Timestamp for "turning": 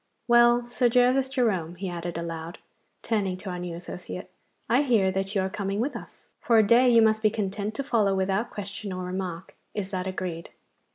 3.03-3.37